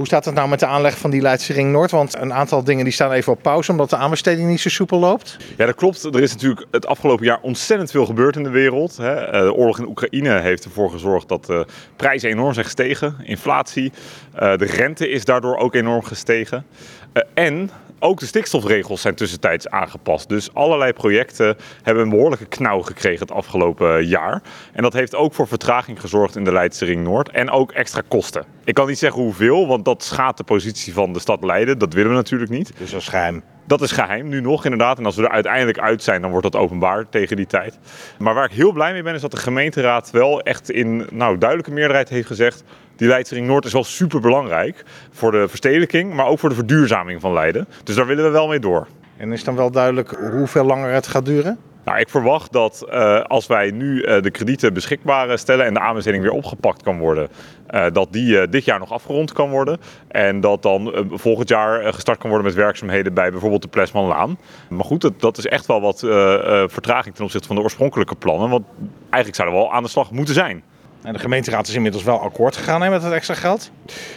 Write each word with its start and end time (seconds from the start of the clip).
Hoe 0.00 0.08
staat 0.08 0.24
het 0.24 0.34
nou 0.34 0.48
met 0.48 0.58
de 0.60 0.66
aanleg 0.66 0.98
van 0.98 1.10
die 1.10 1.20
Leidse 1.20 1.52
Ring 1.52 1.72
Noord? 1.72 1.90
Want 1.90 2.16
een 2.16 2.32
aantal 2.32 2.64
dingen 2.64 2.84
die 2.84 2.92
staan 2.92 3.12
even 3.12 3.32
op 3.32 3.42
pauze 3.42 3.70
omdat 3.70 3.90
de 3.90 3.96
aanbesteding 3.96 4.48
niet 4.48 4.60
zo 4.60 4.68
soepel 4.68 4.98
loopt. 4.98 5.36
Ja, 5.56 5.66
dat 5.66 5.74
klopt. 5.74 6.04
Er 6.04 6.22
is 6.22 6.32
natuurlijk 6.32 6.66
het 6.70 6.86
afgelopen 6.86 7.24
jaar 7.24 7.38
ontzettend 7.42 7.90
veel 7.90 8.06
gebeurd 8.06 8.36
in 8.36 8.42
de 8.42 8.50
wereld. 8.50 8.96
Hè. 8.96 9.44
De 9.44 9.54
oorlog 9.54 9.78
in 9.78 9.88
Oekraïne 9.88 10.40
heeft 10.40 10.64
ervoor 10.64 10.90
gezorgd 10.90 11.28
dat 11.28 11.44
de 11.44 11.66
prijzen 11.96 12.30
enorm 12.30 12.52
zijn 12.52 12.64
gestegen. 12.64 13.16
Inflatie, 13.22 13.92
de 14.32 14.66
rente 14.76 15.08
is 15.08 15.24
daardoor 15.24 15.56
ook 15.56 15.74
enorm 15.74 16.02
gestegen. 16.02 16.66
En 17.34 17.70
ook 18.00 18.18
de 18.18 18.26
stikstofregels 18.26 19.00
zijn 19.00 19.14
tussentijds 19.14 19.68
aangepast. 19.68 20.28
Dus 20.28 20.54
allerlei 20.54 20.92
projecten 20.92 21.56
hebben 21.82 22.02
een 22.04 22.10
behoorlijke 22.10 22.46
knauw 22.46 22.80
gekregen 22.80 23.20
het 23.20 23.32
afgelopen 23.32 24.06
jaar. 24.06 24.42
En 24.72 24.82
dat 24.82 24.92
heeft 24.92 25.14
ook 25.14 25.34
voor 25.34 25.48
vertraging 25.48 26.00
gezorgd 26.00 26.36
in 26.36 26.44
de 26.44 26.52
Leidse 26.52 26.84
Ring 26.84 27.04
Noord. 27.04 27.30
En 27.30 27.50
ook 27.50 27.72
extra 27.72 28.02
kosten. 28.08 28.44
Ik 28.64 28.74
kan 28.74 28.86
niet 28.86 28.98
zeggen 28.98 29.22
hoeveel, 29.22 29.66
want 29.66 29.84
dat 29.84 30.02
schaadt 30.02 30.36
de 30.36 30.44
positie 30.44 30.92
van 30.92 31.12
de 31.12 31.18
stad 31.18 31.44
Leiden. 31.44 31.78
Dat 31.78 31.92
willen 31.92 32.10
we 32.10 32.16
natuurlijk 32.16 32.50
niet. 32.50 32.72
Dus 32.78 32.90
dat 32.90 33.00
is 33.00 33.08
geheim. 33.08 33.42
Dat 33.66 33.80
is 33.80 33.92
geheim, 33.92 34.28
nu 34.28 34.40
nog 34.40 34.64
inderdaad. 34.64 34.98
En 34.98 35.04
als 35.04 35.16
we 35.16 35.22
er 35.22 35.30
uiteindelijk 35.30 35.78
uit 35.78 36.02
zijn, 36.02 36.20
dan 36.22 36.30
wordt 36.30 36.52
dat 36.52 36.62
openbaar 36.62 37.08
tegen 37.08 37.36
die 37.36 37.46
tijd. 37.46 37.78
Maar 38.18 38.34
waar 38.34 38.44
ik 38.44 38.56
heel 38.56 38.72
blij 38.72 38.92
mee 38.92 39.02
ben, 39.02 39.14
is 39.14 39.20
dat 39.20 39.30
de 39.30 39.36
gemeenteraad 39.36 40.10
wel 40.10 40.40
echt 40.42 40.70
in 40.70 41.06
nou, 41.10 41.38
duidelijke 41.38 41.72
meerderheid 41.72 42.08
heeft 42.08 42.26
gezegd... 42.26 42.64
die 43.00 43.08
Leidse 43.08 43.34
Ring 43.34 43.46
Noord 43.46 43.64
is 43.64 43.72
wel 43.72 43.84
super 43.84 44.20
belangrijk 44.20 44.84
voor 45.10 45.30
de 45.30 45.48
verstedelijking, 45.48 46.14
maar 46.14 46.26
ook 46.26 46.38
voor 46.38 46.48
de 46.48 46.54
verduurzaming 46.54 47.20
van 47.20 47.32
Leiden. 47.32 47.66
Dus 47.84 47.94
daar 47.94 48.06
willen 48.06 48.24
we 48.24 48.30
wel 48.30 48.48
mee 48.48 48.58
door. 48.58 48.86
En 49.16 49.32
is 49.32 49.44
dan 49.44 49.56
wel 49.56 49.70
duidelijk 49.70 50.10
hoeveel 50.32 50.64
langer 50.64 50.92
het 50.92 51.06
gaat 51.06 51.24
duren? 51.24 51.58
Nou, 51.84 51.98
ik 51.98 52.08
verwacht 52.08 52.52
dat 52.52 52.86
uh, 52.88 53.20
als 53.20 53.46
wij 53.46 53.70
nu 53.70 54.02
uh, 54.02 54.22
de 54.22 54.30
kredieten 54.30 54.74
beschikbaar 54.74 55.38
stellen 55.38 55.66
en 55.66 55.74
de 55.74 55.80
aanbesteding 55.80 56.22
weer 56.22 56.32
opgepakt 56.32 56.82
kan 56.82 56.98
worden, 56.98 57.28
uh, 57.70 57.86
dat 57.92 58.12
die 58.12 58.48
dit 58.48 58.64
jaar 58.64 58.78
nog 58.78 58.92
afgerond 58.92 59.32
kan 59.32 59.50
worden. 59.50 59.78
En 60.08 60.40
dat 60.40 60.62
dan 60.62 61.08
volgend 61.10 61.48
jaar 61.48 61.94
gestart 61.94 62.18
kan 62.18 62.28
worden 62.28 62.46
met 62.46 62.56
werkzaamheden 62.56 63.14
bij 63.14 63.30
bijvoorbeeld 63.30 63.62
de 63.62 63.68
Plesmanlaan. 63.68 64.38
Maar 64.68 64.84
goed, 64.84 65.00
dat, 65.00 65.20
dat 65.20 65.38
is 65.38 65.46
echt 65.46 65.66
wel 65.66 65.80
wat 65.80 65.98
vertraging 66.72 67.14
ten 67.14 67.24
opzichte 67.24 67.46
van 67.46 67.56
de 67.56 67.62
oorspronkelijke 67.62 68.14
plannen. 68.14 68.50
Want 68.50 68.66
eigenlijk 69.00 69.34
zouden 69.34 69.58
we 69.58 69.64
al 69.64 69.72
aan 69.72 69.82
de 69.82 69.88
slag 69.88 70.10
moeten 70.10 70.34
zijn. 70.34 70.62
En 71.02 71.12
de 71.12 71.18
gemeenteraad 71.18 71.68
is 71.68 71.74
inmiddels 71.74 72.04
wel 72.04 72.20
akkoord 72.20 72.56
gegaan 72.56 72.82
hè, 72.82 72.90
met 72.90 73.02
het 73.02 73.12
extra 73.12 73.34
geld. 73.34 73.70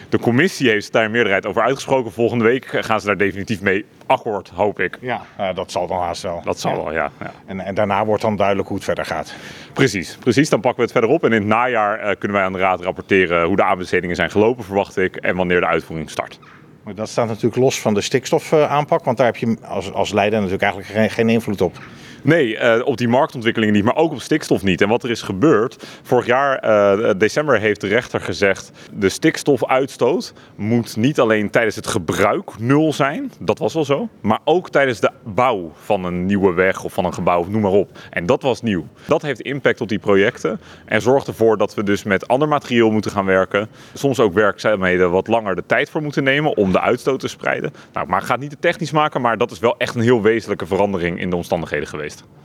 De 0.10 0.20
commissie 0.20 0.70
heeft 0.70 0.92
daar 0.92 1.06
een 1.06 1.12
meerderheid 1.12 1.46
over 1.46 1.62
uitgesproken. 1.62 2.12
Volgende 2.12 2.44
week 2.44 2.66
gaan 2.66 3.00
ze 3.00 3.06
daar 3.06 3.18
definitief 3.18 3.62
mee 3.62 3.86
akkoord, 4.06 4.50
hoop 4.50 4.80
ik. 4.80 4.98
Ja, 5.02 5.22
uh, 5.40 5.56
dat 5.56 5.72
zal 5.72 5.88
dan 5.88 6.00
haast 6.00 6.22
wel. 6.22 6.42
Dat 6.44 6.60
zal 6.60 6.72
ja. 6.72 6.84
wel, 6.84 6.94
ja. 6.94 7.12
ja. 7.20 7.32
En, 7.46 7.60
en, 7.60 7.76
daarna 7.76 8.06
wordt 8.06 8.22
dan 8.22 8.36
duidelijk 8.36 8.68
hoe 8.68 8.78
het 8.78 8.86
verder 8.86 9.06
gaat. 9.06 9.34
Precies, 9.74 10.18
precies. 10.20 10.50
Dan 10.50 10.60
pakken 10.60 10.80
we 10.80 10.84
het 10.84 10.92
verder 10.92 11.10
op. 11.10 11.24
En 11.24 11.32
in 11.32 11.40
het 11.40 11.48
najaar 11.48 12.00
uh, 12.00 12.16
kunnen 12.20 12.38
wij 12.38 12.46
aan 12.46 12.54
de 12.54 12.60
raad 12.60 12.82
rapporteren 12.82 13.46
hoe 13.46 13.56
de 13.56 13.64
aanbestedingen 13.64 14.16
zijn 14.16 14.32
gelopen, 14.32 14.64
verwacht 14.64 14.98
ik. 14.98 15.16
En 15.16 15.36
wanneer 15.36 15.60
de 15.60 15.68
uitvoering 15.68 16.10
start. 16.10 16.40
Maar 16.84 16.96
dat 16.96 17.10
staat 17.10 17.28
natuurlijk 17.28 17.56
los 17.56 17.82
van 17.82 17.94
de 17.94 18.02
stikstofaanpak. 18.02 19.04
Want 19.04 19.18
daar 19.18 19.26
heb 19.26 19.36
je 19.36 19.58
als, 19.62 19.94
als 19.94 20.12
leider 20.12 20.40
natuurlijk 20.40 20.64
eigenlijk 20.64 20.92
geen, 20.92 21.10
geen 21.10 21.30
invloed 21.30 21.62
op. 21.62 21.80
Nee, 22.24 22.58
uh, 22.58 22.82
op 22.84 22.98
die 22.98 23.08
marktontwikkelingen 23.08 23.74
niet, 23.74 23.84
maar 23.84 23.96
ook 23.96 24.12
op 24.12 24.22
stikstof 24.22 24.64
niet. 24.64 24.82
En 24.82 24.90
wat 24.90 25.04
er 25.04 25.10
is 25.10 25.22
gebeurd, 25.22 25.86
vorig 26.04 26.26
jaar 26.26 26.66
uh, 26.66 27.10
december 27.18 27.60
heeft 27.60 27.82
de 27.82 27.88
rechter 27.88 28.22
gezegd... 28.22 28.72
de 28.94 29.10
stikstofuitstoot 29.10 30.34
moet 30.56 30.96
niet 30.96 31.20
alleen 31.20 31.50
tijdens 31.50 31.76
het 31.76 31.88
gebruik 31.88 32.60
nul 32.60 32.94
zijn, 32.94 33.32
dat 33.40 33.60
was 33.60 33.74
wel 33.74 33.86
zo... 33.86 34.10
maar 34.22 34.40
ook 34.44 34.70
tijdens 34.70 35.00
de 35.00 35.12
bouw 35.24 35.72
van 35.76 36.06
een 36.06 36.26
nieuwe 36.26 36.54
weg 36.54 36.84
of 36.84 36.94
van 36.94 37.06
een 37.06 37.14
gebouw, 37.14 37.46
noem 37.50 37.62
maar 37.62 37.72
op. 37.72 37.90
En 38.10 38.26
dat 38.26 38.42
was 38.42 38.62
nieuw. 38.62 38.88
Dat 39.08 39.22
heeft 39.22 39.42
impact 39.42 39.82
op 39.82 39.88
die 39.88 40.00
projecten 40.00 40.60
en 40.86 41.02
zorgt 41.02 41.28
ervoor 41.28 41.58
dat 41.58 41.74
we 41.74 41.84
dus 41.84 42.04
met 42.04 42.28
ander 42.28 42.48
materiaal 42.48 42.92
moeten 42.92 43.12
gaan 43.12 43.26
werken. 43.26 43.68
Soms 43.94 44.20
ook 44.20 44.34
werkzaamheden 44.34 45.12
wat 45.12 45.28
langer 45.28 45.56
de 45.56 45.64
tijd 45.66 45.90
voor 45.90 46.02
moeten 46.02 46.24
nemen 46.24 46.58
om 46.58 46.72
de 46.72 46.82
uitstoot 46.82 47.20
te 47.20 47.28
spreiden. 47.28 47.74
Nou, 47.94 48.08
maar 48.08 48.20
ik 48.20 48.26
ga 48.26 48.32
het 48.32 48.42
niet 48.42 48.50
te 48.50 48.58
technisch 48.60 48.92
maken, 48.92 49.22
maar 49.22 49.38
dat 49.38 49.52
is 49.52 49.60
wel 49.60 49.78
echt 49.78 49.96
een 49.96 50.02
heel 50.02 50.22
wezenlijke 50.22 50.66
verandering 50.66 51.20
in 51.20 51.30
de 51.30 51.36
omstandigheden 51.36 51.88
geweest. 52.16 52.43